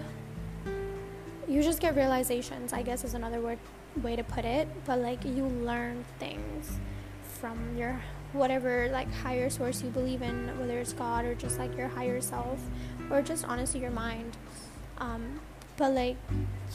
you 1.46 1.62
just 1.62 1.80
get 1.80 1.94
realizations 1.94 2.72
i 2.72 2.82
guess 2.82 3.04
is 3.04 3.14
another 3.14 3.40
word 3.40 3.58
way 4.02 4.16
to 4.16 4.24
put 4.24 4.44
it, 4.44 4.68
but 4.84 4.98
like 4.98 5.24
you 5.24 5.44
learn 5.44 6.04
things 6.18 6.78
from 7.22 7.76
your 7.76 8.00
whatever 8.32 8.88
like 8.90 9.12
higher 9.12 9.48
source 9.48 9.82
you 9.82 9.90
believe 9.90 10.22
in, 10.22 10.58
whether 10.58 10.78
it's 10.78 10.92
God 10.92 11.24
or 11.24 11.34
just 11.34 11.58
like 11.58 11.76
your 11.76 11.88
higher 11.88 12.20
self 12.20 12.58
or 13.10 13.22
just 13.22 13.44
honestly 13.44 13.80
your 13.80 13.90
mind. 13.90 14.36
Um, 14.98 15.40
but 15.76 15.92
like, 15.92 16.16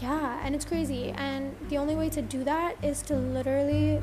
yeah, 0.01 0.39
and 0.43 0.55
it's 0.55 0.65
crazy. 0.65 1.11
And 1.11 1.55
the 1.69 1.77
only 1.77 1.95
way 1.95 2.09
to 2.09 2.21
do 2.21 2.43
that 2.43 2.75
is 2.83 3.01
to 3.03 3.15
literally 3.15 4.01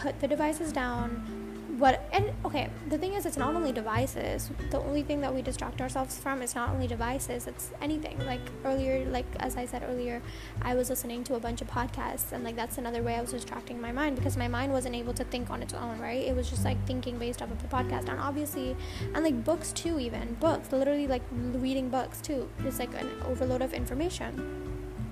put 0.00 0.20
the 0.20 0.28
devices 0.28 0.72
down 0.72 1.43
what 1.78 2.08
and 2.12 2.30
okay 2.44 2.68
the 2.88 2.96
thing 2.98 3.14
is 3.14 3.26
it's 3.26 3.36
not 3.36 3.54
only 3.54 3.72
devices. 3.72 4.50
The 4.70 4.78
only 4.78 5.02
thing 5.02 5.20
that 5.22 5.34
we 5.34 5.42
distract 5.42 5.80
ourselves 5.80 6.16
from 6.18 6.42
is 6.42 6.54
not 6.54 6.70
only 6.70 6.86
devices 6.86 7.46
it's 7.46 7.72
anything. 7.80 8.18
Like 8.26 8.40
earlier 8.64 9.04
like 9.10 9.26
as 9.40 9.56
i 9.56 9.66
said 9.66 9.82
earlier 9.88 10.22
i 10.62 10.74
was 10.74 10.88
listening 10.90 11.24
to 11.24 11.34
a 11.34 11.40
bunch 11.40 11.60
of 11.60 11.68
podcasts 11.68 12.32
and 12.32 12.44
like 12.44 12.56
that's 12.56 12.78
another 12.78 13.02
way 13.02 13.16
i 13.16 13.20
was 13.20 13.32
distracting 13.32 13.80
my 13.80 13.92
mind 13.92 14.16
because 14.16 14.36
my 14.36 14.48
mind 14.48 14.72
wasn't 14.72 14.94
able 14.94 15.12
to 15.12 15.24
think 15.24 15.50
on 15.50 15.62
its 15.62 15.74
own 15.74 15.98
right? 15.98 16.22
It 16.22 16.34
was 16.36 16.48
just 16.48 16.64
like 16.64 16.84
thinking 16.86 17.18
based 17.18 17.42
off 17.42 17.50
of 17.50 17.60
the 17.60 17.68
podcast 17.68 18.08
and 18.08 18.20
obviously 18.20 18.76
and 19.14 19.24
like 19.24 19.44
books 19.44 19.72
too 19.72 19.98
even 19.98 20.34
books 20.34 20.72
literally 20.72 21.06
like 21.06 21.22
reading 21.32 21.88
books 21.88 22.20
too 22.20 22.48
it's 22.60 22.78
like 22.78 22.94
an 23.00 23.10
overload 23.26 23.62
of 23.62 23.72
information. 23.72 24.60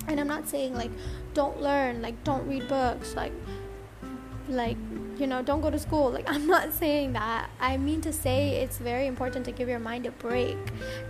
And 0.08 0.18
i'm 0.20 0.28
not 0.28 0.48
saying 0.48 0.74
like 0.74 0.90
don't 1.34 1.60
learn 1.60 2.02
like 2.02 2.22
don't 2.24 2.46
read 2.46 2.68
books 2.68 3.14
like 3.14 3.32
like 4.48 4.76
you 5.22 5.26
know 5.26 5.40
don't 5.40 5.60
go 5.62 5.70
to 5.70 5.78
school. 5.78 6.10
Like 6.10 6.28
i'm 6.34 6.46
not 6.46 6.72
saying 6.72 7.14
that. 7.14 7.48
I 7.60 7.76
mean 7.76 8.00
to 8.02 8.12
say 8.12 8.62
it's 8.62 8.78
very 8.78 9.06
important 9.06 9.44
to 9.46 9.52
give 9.52 9.68
your 9.68 9.78
mind 9.78 10.06
a 10.06 10.10
break 10.10 10.58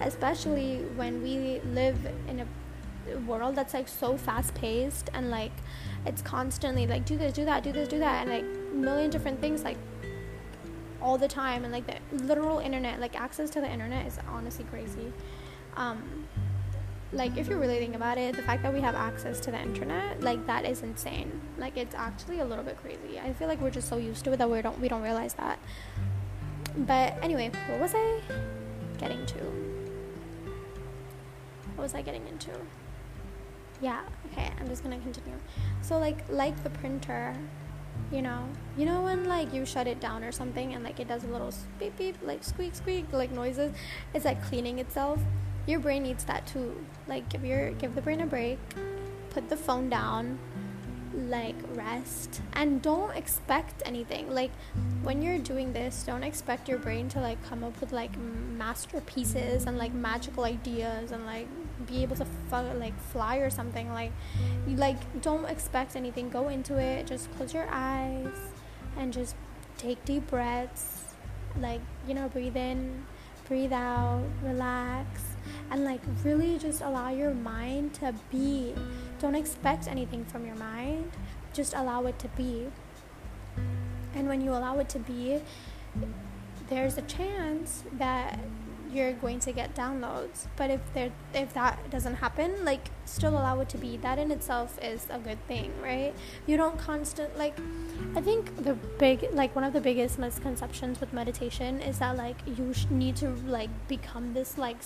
especially 0.00 0.76
when 0.96 1.22
we 1.22 1.60
live 1.80 1.98
in 2.28 2.40
a 2.40 2.46
world 3.26 3.56
that's 3.56 3.74
like 3.74 3.88
so 3.88 4.16
fast 4.16 4.54
paced 4.54 5.10
and 5.12 5.30
like 5.30 5.50
it's 6.06 6.22
constantly 6.22 6.86
like 6.86 7.04
do 7.04 7.16
this 7.16 7.32
do 7.32 7.44
that 7.44 7.64
do 7.64 7.72
this 7.72 7.88
do 7.88 7.98
that 7.98 8.22
and 8.22 8.30
like 8.30 8.44
a 8.44 8.74
million 8.74 9.10
different 9.10 9.40
things 9.40 9.64
like 9.64 9.76
all 11.02 11.18
the 11.18 11.28
time. 11.28 11.64
And 11.64 11.72
like 11.72 11.86
the 11.86 12.24
literal 12.24 12.60
internet 12.60 13.00
like 13.00 13.18
access 13.20 13.50
to 13.50 13.60
the 13.60 13.70
internet 13.70 14.06
is 14.06 14.18
honestly 14.28 14.64
crazy. 14.64 15.12
Um 15.76 16.28
like 17.12 17.36
if 17.36 17.48
you 17.48 17.56
really 17.56 17.78
think 17.78 17.94
about 17.94 18.16
it 18.16 18.34
the 18.34 18.42
fact 18.42 18.62
that 18.62 18.72
we 18.72 18.80
have 18.80 18.94
access 18.94 19.38
to 19.38 19.50
the 19.50 19.60
internet 19.60 20.20
like 20.22 20.44
that 20.46 20.64
is 20.64 20.82
insane. 20.82 21.40
Like 21.58 21.76
it's 21.76 21.94
actually 21.94 22.40
a 22.40 22.44
little 22.44 22.64
bit 22.64 22.78
crazy. 22.78 23.20
I 23.22 23.32
feel 23.34 23.48
like 23.48 23.60
we're 23.60 23.70
just 23.70 23.88
so 23.88 23.96
used 23.96 24.24
to 24.24 24.32
it 24.32 24.38
that 24.38 24.50
we 24.50 24.62
don't 24.62 24.78
we 24.80 24.88
don't 24.88 25.02
realize 25.02 25.34
that. 25.34 25.58
But 26.76 27.16
anyway 27.22 27.50
what 27.68 27.80
was 27.80 27.92
i 27.94 28.20
getting 28.98 29.24
to? 29.26 29.38
What 31.74 31.84
was 31.84 31.94
i 31.94 32.02
getting 32.02 32.26
into? 32.26 32.50
Yeah 33.80 34.02
okay 34.32 34.50
i'm 34.58 34.68
just 34.68 34.82
gonna 34.82 35.00
continue. 35.00 35.38
So 35.82 35.98
like 35.98 36.24
like 36.30 36.62
the 36.62 36.70
printer 36.70 37.36
you 38.10 38.22
know? 38.22 38.48
You 38.76 38.86
know 38.86 39.02
when 39.02 39.24
like 39.24 39.52
you 39.52 39.66
shut 39.66 39.86
it 39.86 40.00
down 40.00 40.24
or 40.24 40.32
something 40.32 40.74
and 40.74 40.82
like 40.82 40.98
it 40.98 41.08
does 41.08 41.24
a 41.24 41.26
little 41.26 41.52
beep 41.78 41.96
beep 41.98 42.16
like 42.22 42.42
squeak 42.42 42.74
squeak 42.74 43.12
like 43.12 43.32
noises? 43.32 43.72
It's 44.14 44.24
like 44.24 44.42
cleaning 44.44 44.78
itself 44.78 45.20
your 45.66 45.80
brain 45.80 46.02
needs 46.02 46.24
that 46.24 46.46
too. 46.46 46.84
Like 47.06 47.28
give 47.28 47.44
your 47.44 47.70
give 47.72 47.94
the 47.94 48.02
brain 48.02 48.20
a 48.20 48.26
break, 48.26 48.58
put 49.30 49.48
the 49.48 49.56
phone 49.56 49.88
down, 49.88 50.38
like 51.14 51.56
rest 51.74 52.42
and 52.54 52.82
don't 52.82 53.14
expect 53.16 53.82
anything. 53.84 54.30
Like 54.30 54.50
when 55.02 55.22
you're 55.22 55.38
doing 55.38 55.72
this, 55.72 56.04
don't 56.04 56.24
expect 56.24 56.68
your 56.68 56.78
brain 56.78 57.08
to 57.10 57.20
like 57.20 57.42
come 57.44 57.62
up 57.64 57.80
with 57.80 57.92
like 57.92 58.16
masterpieces 58.18 59.66
and 59.66 59.78
like 59.78 59.92
magical 59.92 60.44
ideas 60.44 61.12
and 61.12 61.26
like 61.26 61.48
be 61.86 62.02
able 62.02 62.16
to 62.16 62.24
fu- 62.24 62.78
like 62.78 62.98
fly 63.10 63.36
or 63.36 63.50
something. 63.50 63.92
Like 63.92 64.12
you 64.66 64.76
like 64.76 65.22
don't 65.22 65.44
expect 65.46 65.96
anything. 65.96 66.28
Go 66.28 66.48
into 66.48 66.78
it. 66.78 67.06
Just 67.06 67.32
close 67.36 67.54
your 67.54 67.68
eyes 67.70 68.36
and 68.96 69.12
just 69.12 69.36
take 69.76 70.04
deep 70.04 70.28
breaths. 70.28 70.98
Like, 71.60 71.80
you 72.08 72.14
know, 72.14 72.28
breathe 72.28 72.56
in, 72.56 73.04
breathe 73.46 73.74
out, 73.74 74.24
relax 74.42 75.31
and 75.72 75.84
like 75.84 76.02
really 76.22 76.58
just 76.58 76.82
allow 76.82 77.08
your 77.08 77.32
mind 77.32 77.94
to 77.94 78.14
be. 78.30 78.74
Don't 79.18 79.34
expect 79.34 79.88
anything 79.88 80.24
from 80.26 80.44
your 80.44 80.56
mind, 80.56 81.10
just 81.54 81.72
allow 81.74 82.04
it 82.04 82.18
to 82.18 82.28
be. 82.28 82.68
And 84.14 84.28
when 84.28 84.42
you 84.42 84.50
allow 84.50 84.78
it 84.78 84.90
to 84.90 84.98
be, 84.98 85.40
there's 86.68 86.98
a 86.98 87.02
chance 87.02 87.84
that 87.94 88.38
you're 88.92 89.14
going 89.14 89.40
to 89.40 89.52
get 89.52 89.74
downloads. 89.74 90.46
But 90.56 90.68
if 90.68 90.80
there 90.92 91.10
if 91.32 91.54
that 91.54 91.90
doesn't 91.90 92.16
happen, 92.16 92.66
like 92.66 92.90
still 93.06 93.32
allow 93.32 93.60
it 93.60 93.70
to 93.70 93.78
be. 93.78 93.96
That 93.96 94.18
in 94.18 94.30
itself 94.30 94.78
is 94.82 95.06
a 95.08 95.18
good 95.18 95.38
thing, 95.48 95.72
right? 95.82 96.12
You 96.46 96.58
don't 96.58 96.78
constant 96.78 97.38
like 97.38 97.58
I 98.14 98.20
think 98.20 98.62
the 98.62 98.74
big 98.74 99.26
like 99.32 99.54
one 99.54 99.64
of 99.64 99.72
the 99.72 99.80
biggest 99.80 100.18
misconceptions 100.18 101.00
with 101.00 101.14
meditation 101.14 101.80
is 101.80 102.00
that 102.00 102.18
like 102.18 102.36
you 102.46 102.74
need 102.90 103.16
to 103.16 103.30
like 103.46 103.70
become 103.88 104.34
this 104.34 104.58
like 104.58 104.82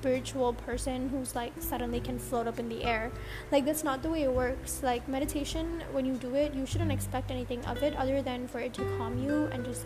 spiritual 0.00 0.54
person 0.54 1.10
who's 1.10 1.34
like 1.34 1.52
suddenly 1.60 2.00
can 2.00 2.18
float 2.18 2.46
up 2.46 2.58
in 2.58 2.70
the 2.70 2.84
air. 2.84 3.12
Like 3.52 3.66
that's 3.66 3.84
not 3.84 4.02
the 4.02 4.08
way 4.08 4.22
it 4.22 4.32
works. 4.32 4.82
Like 4.82 5.06
meditation, 5.06 5.84
when 5.92 6.06
you 6.06 6.14
do 6.14 6.34
it, 6.34 6.54
you 6.54 6.64
shouldn't 6.64 6.90
expect 6.90 7.30
anything 7.30 7.62
of 7.66 7.82
it 7.82 7.94
other 7.96 8.22
than 8.22 8.48
for 8.48 8.60
it 8.60 8.72
to 8.74 8.82
calm 8.96 9.22
you 9.22 9.50
and 9.52 9.62
just 9.62 9.84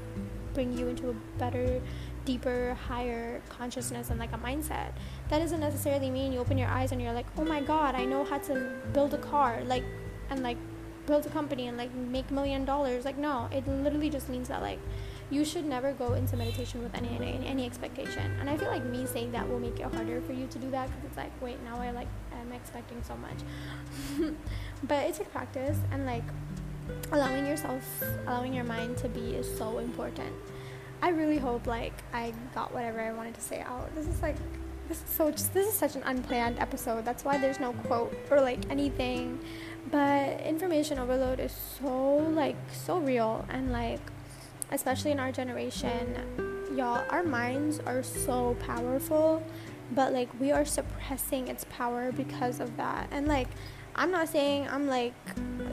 bring 0.54 0.78
you 0.78 0.87
into 0.87 1.11
a 1.11 1.14
better, 1.37 1.83
deeper, 2.25 2.78
higher 2.87 3.42
consciousness 3.49 4.11
and 4.11 4.21
like 4.21 4.33
a 4.33 4.38
mindset. 4.38 4.92
That 5.30 5.40
doesn't 5.40 5.59
necessarily 5.59 6.11
mean 6.11 6.33
you 6.33 6.38
open 6.38 6.59
your 6.59 6.68
eyes 6.68 6.92
and 6.92 7.02
you're 7.02 7.12
like, 7.12 7.26
oh 7.37 7.44
my 7.44 7.61
god, 7.61 7.97
I 7.97 8.04
know 8.04 8.25
how 8.25 8.38
to 8.38 8.71
build 8.92 9.14
a 9.14 9.18
car, 9.18 9.62
like, 9.66 9.83
and 10.30 10.44
like 10.44 10.59
build 11.06 11.26
a 11.26 11.28
company 11.30 11.66
and 11.66 11.76
like 11.76 11.92
make 11.92 12.30
million 12.30 12.64
dollars. 12.64 13.04
Like 13.04 13.18
no, 13.18 13.49
it 13.50 13.66
literally 13.66 14.11
just 14.11 14.28
means 14.28 14.47
that 14.47 14.62
like 14.62 14.78
you 15.30 15.44
should 15.44 15.64
never 15.64 15.92
go 15.92 16.14
into 16.14 16.36
meditation 16.36 16.82
with 16.82 16.94
any, 16.94 17.08
any 17.08 17.46
any 17.46 17.66
expectation. 17.66 18.36
And 18.40 18.48
I 18.48 18.56
feel 18.56 18.68
like 18.68 18.84
me 18.84 19.06
saying 19.06 19.32
that 19.32 19.48
will 19.48 19.58
make 19.58 19.80
it 19.80 19.92
harder 19.92 20.20
for 20.20 20.32
you 20.32 20.46
to 20.46 20.58
do 20.58 20.70
that 20.70 20.88
because 20.88 21.04
it's 21.04 21.16
like, 21.16 21.32
wait, 21.40 21.62
now 21.64 21.80
I 21.80 21.90
like 21.90 22.08
am 22.32 22.52
expecting 22.52 23.02
so 23.02 23.16
much. 23.16 24.34
but 24.84 25.06
it's 25.06 25.20
a 25.20 25.24
practice 25.24 25.78
and 25.90 26.06
like 26.06 26.24
allowing 27.12 27.46
yourself, 27.46 27.82
allowing 28.26 28.52
your 28.52 28.64
mind 28.64 28.96
to 28.98 29.08
be 29.08 29.34
is 29.34 29.58
so 29.58 29.78
important. 29.78 30.32
I 31.02 31.10
really 31.10 31.38
hope 31.38 31.66
like 31.66 31.92
I 32.12 32.32
got 32.54 32.72
whatever 32.72 33.00
I 33.00 33.12
wanted 33.12 33.34
to 33.34 33.40
say 33.40 33.60
out. 33.60 33.94
This 33.94 34.06
is 34.06 34.22
like 34.22 34.36
this 34.88 35.02
is 35.02 35.10
so 35.10 35.30
just, 35.30 35.54
this 35.54 35.66
is 35.66 35.74
such 35.74 35.96
an 35.96 36.02
unplanned 36.04 36.58
episode. 36.58 37.04
That's 37.04 37.24
why 37.24 37.38
there's 37.38 37.60
no 37.60 37.72
quote 37.72 38.14
or 38.30 38.40
like 38.40 38.70
anything. 38.70 39.38
But 39.90 40.40
information 40.42 40.98
overload 40.98 41.40
is 41.40 41.52
so 41.78 42.16
like 42.16 42.56
so 42.72 42.98
real 42.98 43.44
and 43.48 43.72
like 43.72 44.00
especially 44.71 45.11
in 45.11 45.21
our 45.21 45.33
generation, 45.33 46.16
y'all, 46.76 47.04
our 47.11 47.23
minds 47.23 47.80
are 47.87 48.02
so 48.02 48.56
powerful, 48.61 49.42
but 49.92 50.12
like 50.12 50.28
we 50.40 50.50
are 50.50 50.64
suppressing 50.64 51.49
its 51.49 51.64
power 51.71 52.12
because 52.12 52.61
of 52.61 52.76
that. 52.76 53.09
And 53.11 53.26
like, 53.26 53.49
I'm 53.97 54.11
not 54.11 54.28
saying 54.28 54.68
I'm 54.68 54.88
like, 54.88 55.14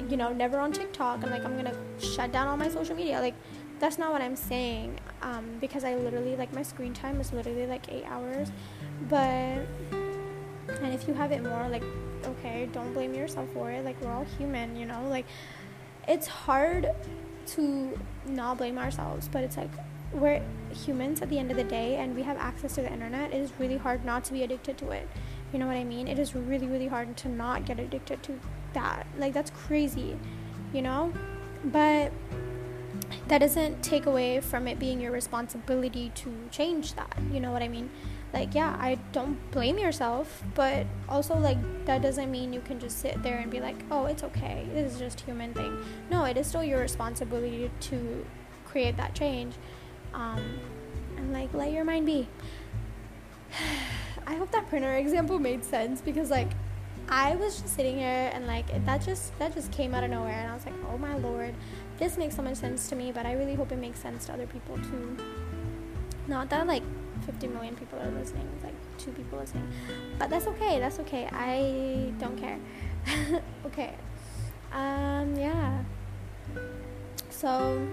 you 0.10 0.18
know, 0.18 0.32
never 0.32 0.60
on 0.60 0.72
TikTok 0.72 1.24
and 1.24 1.32
like 1.32 1.44
I'm 1.44 1.56
gonna 1.56 1.76
shut 2.00 2.32
down 2.32 2.48
all 2.48 2.58
my 2.58 2.70
social 2.70 2.96
media. 2.96 3.20
Like, 3.20 3.36
that's 3.80 3.98
not 3.98 4.12
what 4.12 4.22
I'm 4.22 4.36
saying. 4.36 5.00
Um, 5.24 5.58
because 5.60 5.84
I 5.84 5.96
literally 5.96 6.36
like 6.36 6.54
my 6.54 6.64
screen 6.64 6.94
time 6.94 7.20
is 7.20 7.34
literally 7.34 7.66
like 7.66 7.92
eight 7.92 8.06
hours. 8.06 8.52
But 9.10 9.66
and 10.80 10.94
if 10.94 11.08
you 11.08 11.14
have 11.14 11.32
it 11.32 11.44
more, 11.44 11.68
like, 11.70 11.84
okay, 12.26 12.70
don't 12.72 12.94
blame 12.94 13.14
yourself 13.14 13.50
for 13.54 13.72
it. 13.72 13.84
Like 13.84 14.00
we're 14.02 14.12
all 14.12 14.26
human, 14.38 14.76
you 14.76 14.86
know. 14.86 15.08
Like 15.10 15.26
it's 16.08 16.28
hard 16.28 16.88
to 17.56 17.98
not 18.26 18.58
blame 18.58 18.78
ourselves, 18.78 19.28
but 19.28 19.44
it's 19.44 19.58
like 19.58 19.72
we're 20.14 20.42
humans 20.74 21.22
at 21.22 21.30
the 21.30 21.40
end 21.40 21.52
of 21.52 21.58
the 21.58 21.64
day 21.64 21.96
and 21.96 22.16
we 22.16 22.22
have 22.24 22.38
access 22.38 22.76
to 22.76 22.82
the 22.82 22.92
internet. 22.92 23.32
It 23.34 23.38
is 23.42 23.52
really 23.60 23.78
hard 23.78 24.04
not 24.04 24.24
to 24.26 24.34
be 24.34 24.44
addicted 24.44 24.78
to 24.80 24.92
it. 24.92 25.08
You 25.54 25.60
know 25.60 25.68
what 25.68 25.78
I 25.78 25.84
mean? 25.84 26.08
It 26.08 26.20
is 26.20 26.36
really, 26.36 26.68
really 26.68 26.88
hard 26.88 27.16
to 27.18 27.30
not 27.30 27.66
get 27.66 27.80
addicted 27.80 28.24
to 28.24 28.40
that. 28.74 29.06
Like, 29.18 29.34
that's 29.34 29.52
crazy, 29.52 30.18
you 30.74 30.82
know? 30.82 31.14
But 31.64 32.12
that 33.28 33.40
doesn't 33.40 33.84
take 33.84 34.06
away 34.06 34.40
from 34.42 34.68
it 34.68 34.80
being 34.80 35.00
your 35.00 35.12
responsibility 35.12 36.12
to 36.16 36.34
change 36.52 36.94
that. 36.96 37.18
You 37.32 37.40
know 37.40 37.52
what 37.52 37.62
I 37.62 37.68
mean? 37.68 37.90
Like 38.34 38.56
yeah 38.56 38.78
i 38.80 38.98
don't 39.12 39.38
blame 39.52 39.78
yourself 39.78 40.44
but 40.56 40.86
also 41.10 41.36
like 41.38 41.58
that 41.86 42.02
doesn't 42.02 42.32
mean 42.32 42.54
you 42.54 42.62
can 42.62 42.80
just 42.80 43.00
sit 43.00 43.22
there 43.24 43.38
and 43.40 43.52
be 43.52 43.60
like 43.60 43.76
oh 43.92 44.06
it's 44.06 44.24
okay. 44.24 44.68
This 44.74 44.94
is 44.94 45.00
just 45.00 45.22
human 45.22 45.54
thing. 45.54 45.78
No 46.10 46.24
it 46.26 46.38
is 46.38 46.48
still 46.48 46.64
your 46.64 46.80
responsibility 46.80 47.70
to 47.82 48.26
create 48.66 48.98
that 48.98 49.14
change 49.14 49.56
um, 50.14 50.60
and 51.18 51.34
like 51.34 51.54
let 51.54 51.72
your 51.72 51.84
mind 51.84 52.06
be. 52.06 52.28
I 54.28 54.36
hope 54.36 54.52
that 54.52 54.70
printer 54.70 54.96
example 54.96 55.40
made 55.40 55.64
sense 55.64 56.00
because 56.02 56.30
like 56.30 56.52
i 57.10 57.36
was 57.36 57.60
just 57.60 57.76
sitting 57.76 57.98
here 57.98 58.30
and 58.34 58.48
like 58.48 58.68
that 58.86 59.02
just 59.02 59.38
that 59.40 59.54
just 59.54 59.72
came 59.72 59.94
out 59.94 60.04
of 60.04 60.10
nowhere 60.10 60.40
and 60.40 60.50
i 60.50 60.54
was 60.54 60.64
like 60.66 60.76
oh 60.90 60.98
my 60.98 61.18
lord 61.18 61.54
this 61.98 62.16
makes 62.16 62.36
so 62.36 62.42
much 62.42 62.56
sense 62.56 62.88
to 62.88 62.96
me 62.96 63.12
but 63.12 63.26
i 63.26 63.34
really 63.34 63.56
hope 63.56 63.72
it 63.72 63.80
makes 63.80 64.00
sense 64.00 64.28
to 64.28 64.34
other 64.34 64.46
people 64.46 64.78
too. 64.78 65.18
Not 66.28 66.50
that 66.52 66.68
like 66.68 66.84
50 67.26 67.48
million 67.48 67.76
people 67.76 68.00
are 68.00 68.12
listening. 68.12 68.48
It's 68.56 68.64
like 68.64 68.76
two 68.98 69.12
people 69.12 69.40
listening. 69.40 69.68
But 70.18 70.30
that's 70.30 70.48
okay. 70.48 70.80
That's 70.80 71.00
okay. 71.00 71.28
I 71.32 72.14
don't 72.20 72.38
care. 72.38 72.60
okay. 73.66 73.96
Um, 74.74 75.36
yeah. 75.36 75.84
So, 77.30 77.88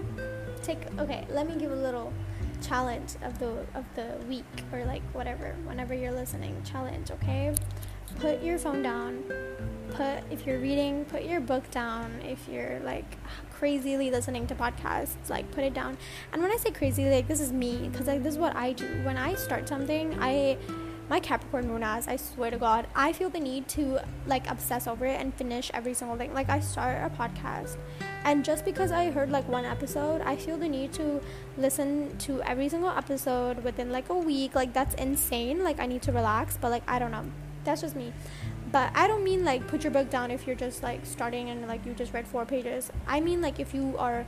take 0.61 0.79
okay, 0.99 1.25
let 1.29 1.47
me 1.47 1.55
give 1.55 1.71
a 1.71 1.75
little 1.75 2.13
challenge 2.61 3.15
of 3.23 3.39
the 3.39 3.65
of 3.73 3.85
the 3.95 4.17
week 4.27 4.43
or 4.73 4.83
like 4.85 5.01
whatever 5.13 5.55
whenever 5.63 5.93
you're 5.93 6.11
listening 6.11 6.61
challenge 6.65 7.09
okay 7.09 7.55
put 8.19 8.41
your 8.41 8.57
phone 8.57 8.81
down. 8.81 9.23
Put 9.91 10.23
if 10.31 10.45
you're 10.45 10.59
reading 10.59 11.05
put 11.05 11.23
your 11.23 11.39
book 11.39 11.69
down. 11.71 12.11
If 12.23 12.47
you're 12.47 12.79
like 12.81 13.17
crazily 13.51 14.11
listening 14.11 14.47
to 14.47 14.55
podcasts 14.55 15.29
like 15.29 15.49
put 15.51 15.63
it 15.63 15.73
down. 15.73 15.97
And 16.31 16.41
when 16.41 16.51
i 16.51 16.57
say 16.57 16.71
crazy 16.71 17.09
like 17.09 17.27
this 17.27 17.41
is 17.41 17.51
me 17.51 17.89
because 17.89 18.07
like 18.07 18.23
this 18.23 18.33
is 18.33 18.39
what 18.39 18.55
i 18.55 18.73
do. 18.73 18.85
When 19.03 19.17
i 19.17 19.35
start 19.35 19.67
something 19.67 20.15
i 20.19 20.57
my 21.09 21.19
capricorn 21.19 21.67
moon 21.67 21.81
as 21.81 22.07
i 22.07 22.15
swear 22.15 22.51
to 22.51 22.57
god 22.57 22.85
i 22.95 23.11
feel 23.11 23.31
the 23.31 23.39
need 23.39 23.67
to 23.67 23.99
like 24.27 24.47
obsess 24.47 24.85
over 24.85 25.07
it 25.07 25.19
and 25.19 25.33
finish 25.33 25.71
every 25.73 25.93
single 25.93 26.15
thing. 26.15 26.33
Like 26.33 26.49
i 26.49 26.59
start 26.59 27.11
a 27.11 27.15
podcast. 27.15 27.77
And 28.23 28.45
just 28.45 28.63
because 28.63 28.91
i 28.91 29.09
heard 29.09 29.31
like 29.31 29.47
one 29.49 29.65
episode 29.65 30.21
i 30.21 30.35
feel 30.35 30.57
the 30.57 30.69
need 30.69 30.93
to 30.93 31.19
listen 31.57 32.17
to 32.19 32.41
every 32.43 32.69
single 32.69 32.91
episode 32.91 33.63
within 33.63 33.91
like 33.91 34.09
a 34.09 34.17
week. 34.17 34.55
Like 34.55 34.71
that's 34.71 34.95
insane. 34.95 35.63
Like 35.63 35.79
i 35.79 35.87
need 35.87 36.03
to 36.03 36.11
relax 36.11 36.57
but 36.57 36.69
like 36.69 36.83
i 36.87 36.99
don't 36.99 37.11
know 37.11 37.25
that's 37.63 37.81
just 37.81 37.95
me. 37.95 38.13
But 38.71 38.91
i 38.95 39.07
don't 39.07 39.23
mean 39.23 39.43
like 39.43 39.67
put 39.67 39.83
your 39.83 39.91
book 39.91 40.09
down 40.09 40.31
if 40.31 40.45
you're 40.45 40.55
just 40.55 40.83
like 40.83 41.05
starting 41.05 41.49
and 41.49 41.67
like 41.67 41.85
you 41.85 41.93
just 41.93 42.13
read 42.13 42.27
four 42.27 42.45
pages. 42.45 42.91
I 43.07 43.19
mean 43.19 43.41
like 43.41 43.59
if 43.59 43.73
you 43.73 43.95
are 43.97 44.25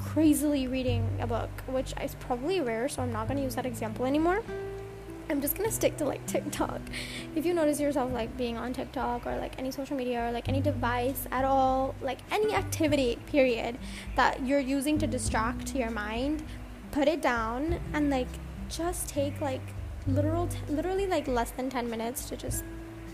crazily 0.00 0.66
reading 0.66 1.08
a 1.20 1.26
book 1.26 1.50
which 1.66 1.94
is 2.02 2.16
probably 2.16 2.60
rare 2.60 2.88
so 2.88 3.00
i'm 3.00 3.12
not 3.12 3.28
going 3.28 3.36
to 3.36 3.42
use 3.44 3.54
that 3.54 3.64
example 3.64 4.04
anymore. 4.04 4.42
I'm 5.30 5.40
just 5.40 5.56
gonna 5.56 5.72
stick 5.72 5.96
to 5.98 6.04
like 6.04 6.24
TikTok. 6.34 6.80
If 7.34 7.46
you 7.46 7.54
notice 7.54 7.80
yourself 7.80 8.12
like 8.12 8.36
being 8.36 8.56
on 8.56 8.72
TikTok 8.72 9.26
or 9.26 9.36
like 9.36 9.58
any 9.58 9.70
social 9.70 9.96
media 9.96 10.28
or 10.28 10.32
like 10.32 10.48
any 10.48 10.60
device 10.60 11.26
at 11.30 11.44
all, 11.44 11.94
like 12.02 12.18
any 12.30 12.54
activity, 12.54 13.16
period, 13.26 13.78
that 14.16 14.44
you're 14.46 14.60
using 14.60 14.98
to 14.98 15.06
distract 15.06 15.74
your 15.74 15.90
mind, 15.90 16.42
put 16.92 17.08
it 17.08 17.22
down 17.22 17.80
and 17.92 18.10
like 18.10 18.28
just 18.68 19.08
take 19.08 19.40
like 19.40 19.62
literal, 20.06 20.46
t- 20.48 20.58
literally 20.68 21.06
like 21.06 21.28
less 21.28 21.50
than 21.52 21.70
10 21.70 21.88
minutes 21.90 22.28
to 22.30 22.36
just 22.36 22.64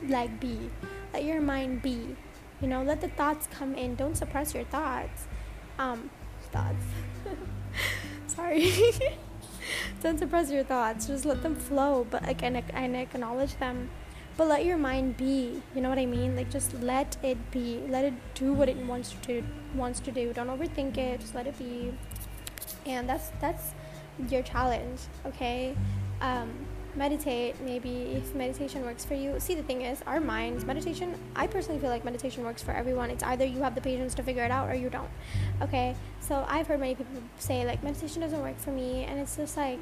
like 0.09 0.41
be. 0.41 0.71
Let 1.13 1.25
your 1.25 1.41
mind 1.41 1.83
be. 1.83 2.17
You 2.61 2.69
know, 2.69 2.83
let 2.83 3.01
the 3.01 3.09
thoughts 3.09 3.47
come 3.47 3.75
in. 3.75 3.95
Don't 3.95 4.17
suppress 4.17 4.55
your 4.55 4.65
thoughts. 4.65 5.27
Um, 5.79 6.11
thoughts. 6.53 6.85
Sorry. 8.27 8.71
Don't 10.03 10.19
suppress 10.19 10.51
your 10.51 10.65
thoughts. 10.65 11.07
Just 11.07 11.25
let 11.25 11.43
them 11.43 11.55
flow, 11.55 12.07
but 12.09 12.29
again, 12.29 12.63
and 12.73 12.97
acknowledge 12.97 13.57
them. 13.57 13.91
But 14.37 14.49
let 14.49 14.65
your 14.65 14.79
mind 14.79 15.17
be. 15.17 15.63
You 15.75 15.81
know 15.81 15.89
what 15.89 15.99
I 15.99 16.07
mean? 16.07 16.37
Like 16.37 16.51
just 16.51 16.73
let 16.81 17.17
it 17.23 17.51
be. 17.51 17.83
Let 17.89 18.05
it 18.05 18.15
do 18.35 18.53
what 18.53 18.69
it 18.69 18.77
wants 18.77 19.15
to 19.23 19.43
wants 19.75 20.01
to 20.01 20.13
do. 20.13 20.33
Don't 20.33 20.49
overthink 20.49 20.97
it. 20.97 21.21
Just 21.21 21.35
let 21.35 21.47
it 21.47 21.59
be. 21.59 21.93
And 22.87 23.09
that's 23.09 23.31
that's 23.41 23.73
your 24.29 24.43
challenge. 24.43 25.01
Okay. 25.27 25.77
Um, 26.21 26.67
meditate 26.97 27.61
maybe 27.61 28.13
if 28.17 28.35
meditation 28.35 28.85
works 28.85 29.05
for 29.05 29.15
you. 29.15 29.39
See 29.39 29.55
the 29.55 29.63
thing 29.63 29.83
is 29.83 30.03
our 30.07 30.21
minds 30.21 30.65
meditation 30.65 31.15
i 31.37 31.47
personally 31.47 31.81
feel 31.81 31.91
like 31.91 32.05
meditation 32.05 32.45
works 32.45 32.63
for 32.63 32.73
everyone. 32.73 33.11
It's 33.11 33.23
either 33.23 33.45
you 33.45 33.61
have 33.61 33.75
the 33.75 33.81
patience 33.81 34.15
to 34.15 34.23
figure 34.23 34.45
it 34.45 34.51
out 34.51 34.69
or 34.69 34.75
you 34.75 34.91
don't 34.91 35.11
okay? 35.63 35.95
So 36.21 36.45
i've 36.49 36.67
heard 36.67 36.81
many 36.81 36.95
people 36.95 37.23
say 37.39 37.65
like 37.65 37.83
meditation 37.83 38.21
doesn't 38.23 38.41
work 38.41 38.59
for 38.59 38.71
me 38.71 39.05
and 39.05 39.19
it's 39.19 39.37
just 39.37 39.57
like 39.57 39.79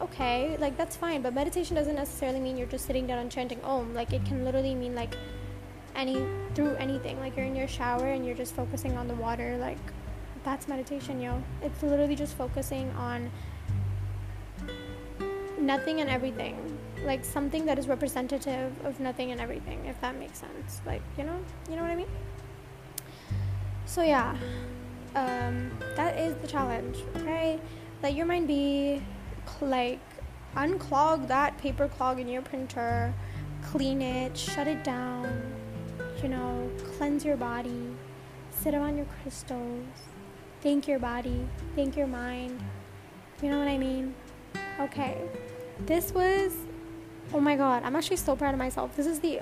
okay 0.00 0.56
like 0.58 0.76
that's 0.76 0.94
fine 0.94 1.22
but 1.22 1.32
meditation 1.32 1.74
doesn't 1.74 1.94
necessarily 1.94 2.38
mean 2.38 2.56
you're 2.56 2.66
just 2.66 2.84
sitting 2.86 3.06
down 3.06 3.18
and 3.18 3.30
chanting 3.30 3.62
om. 3.62 3.94
Like 3.94 4.12
it 4.12 4.24
can 4.24 4.44
literally 4.44 4.74
mean 4.74 4.94
like 4.94 5.16
any 5.96 6.24
through 6.54 6.74
anything. 6.76 7.18
Like 7.18 7.36
you're 7.36 7.46
in 7.46 7.56
your 7.56 7.68
shower 7.68 8.06
and 8.06 8.24
you're 8.24 8.34
just 8.34 8.54
focusing 8.54 8.96
on 8.96 9.08
the 9.08 9.14
water. 9.14 9.56
Like 9.58 9.78
that's 10.44 10.68
meditation 10.68 11.20
yo. 11.20 11.42
It's 11.62 11.82
literally 11.82 12.14
just 12.14 12.36
focusing 12.36 12.90
on 12.92 13.30
nothing 15.66 16.00
and 16.00 16.08
everything. 16.08 16.78
Like 17.04 17.24
something 17.24 17.66
that 17.66 17.78
is 17.78 17.88
representative 17.88 18.72
of 18.84 19.00
nothing 19.00 19.32
and 19.32 19.40
everything 19.40 19.84
if 19.86 20.00
that 20.00 20.16
makes 20.18 20.38
sense. 20.38 20.80
Like 20.86 21.02
you 21.18 21.24
know? 21.24 21.38
You 21.68 21.76
know 21.76 21.82
what 21.82 21.90
i 21.90 21.96
mean? 21.96 22.08
So 23.84 24.02
yeah. 24.02 24.36
Um, 25.14 25.70
that 25.96 26.18
is 26.18 26.34
the 26.42 26.46
challenge 26.46 26.98
okay? 27.16 27.58
Let 28.02 28.14
your 28.14 28.26
mind 28.26 28.48
be 28.48 29.02
like 29.60 30.00
unclog 30.54 31.28
that 31.28 31.56
paper 31.58 31.88
clog 31.88 32.18
in 32.18 32.28
your 32.28 32.42
printer 32.42 33.14
clean 33.62 34.00
it 34.02 34.36
shut 34.36 34.66
it 34.66 34.82
down 34.82 35.42
you 36.22 36.28
know 36.28 36.70
cleanse 36.96 37.24
your 37.24 37.36
body 37.36 37.94
sit 38.50 38.74
on 38.74 38.96
your 38.96 39.06
crystals 39.22 39.84
thank 40.62 40.88
your 40.88 40.98
body 40.98 41.46
thank 41.74 41.96
your 41.96 42.06
mind. 42.06 42.58
You 43.42 43.50
know 43.50 43.58
what 43.58 43.68
i 43.68 43.78
mean? 43.78 44.14
Okay 44.80 45.22
this 45.80 46.12
was, 46.12 46.52
oh 47.34 47.40
my 47.40 47.56
god, 47.56 47.82
I'm 47.84 47.96
actually 47.96 48.16
so 48.16 48.34
proud 48.34 48.54
of 48.54 48.58
myself. 48.58 48.96
This 48.96 49.06
is 49.06 49.20
the 49.20 49.40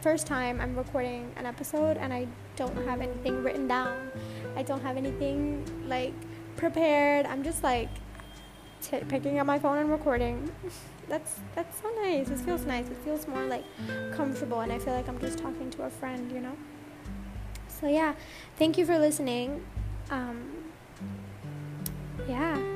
first 0.00 0.26
time 0.26 0.60
I'm 0.60 0.76
recording 0.76 1.32
an 1.36 1.46
episode 1.46 1.96
and 1.96 2.12
I 2.12 2.26
don't 2.56 2.76
have 2.86 3.00
anything 3.00 3.42
written 3.42 3.68
down. 3.68 4.10
I 4.56 4.62
don't 4.62 4.82
have 4.82 4.96
anything 4.96 5.64
like 5.86 6.14
prepared. 6.56 7.26
I'm 7.26 7.42
just 7.42 7.62
like 7.62 7.88
t- 8.82 9.00
picking 9.08 9.38
up 9.38 9.46
my 9.46 9.58
phone 9.58 9.78
and 9.78 9.90
recording. 9.90 10.50
that's 11.08 11.40
that's 11.54 11.80
so 11.80 11.90
nice. 12.02 12.28
It 12.28 12.38
feels 12.38 12.64
nice. 12.64 12.86
It 12.88 12.96
feels 12.98 13.26
more 13.28 13.44
like 13.44 13.64
comfortable 14.12 14.60
and 14.60 14.72
I 14.72 14.78
feel 14.78 14.94
like 14.94 15.08
I'm 15.08 15.18
just 15.18 15.38
talking 15.38 15.70
to 15.70 15.82
a 15.84 15.90
friend, 15.90 16.30
you 16.32 16.40
know. 16.40 16.56
So 17.68 17.88
yeah, 17.88 18.14
thank 18.58 18.78
you 18.78 18.86
for 18.86 18.98
listening. 18.98 19.64
Um, 20.10 20.52
yeah. 22.28 22.73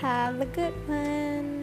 Have 0.00 0.40
a 0.40 0.46
good 0.46 0.74
one. 0.88 1.61